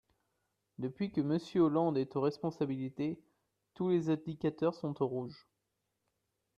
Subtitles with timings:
[0.79, 3.19] Depuis que Monsieur Hollande est aux responsabilités,
[3.75, 5.47] tous les indicateurs sont au rouge.